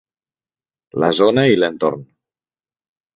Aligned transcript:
La 1.03 1.09
zona 1.19 1.43
i 1.51 1.59
l'entorn 1.59 2.01